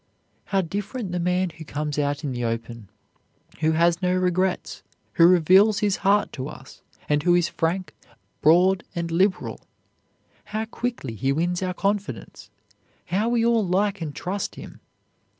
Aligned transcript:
How 0.45 0.61
different 0.61 1.11
the 1.11 1.19
man 1.19 1.51
who 1.51 1.63
comes 1.63 1.99
out 1.99 2.23
in 2.23 2.31
the 2.31 2.43
open, 2.43 2.89
who 3.59 3.73
has 3.73 4.01
no 4.01 4.19
secrets, 4.25 4.81
who 5.13 5.27
reveals 5.27 5.77
his 5.81 5.97
heart 5.97 6.33
to 6.33 6.47
us, 6.47 6.81
and 7.07 7.21
who 7.21 7.35
is 7.35 7.47
frank, 7.49 7.93
broad 8.41 8.83
and 8.95 9.11
liberal! 9.11 9.59
How 10.45 10.65
quickly 10.65 11.13
he 11.13 11.31
wins 11.31 11.61
our 11.61 11.75
confidence! 11.75 12.49
How 13.05 13.29
we 13.29 13.45
all 13.45 13.63
like 13.63 14.01
and 14.01 14.15
trust 14.15 14.55
him! 14.55 14.79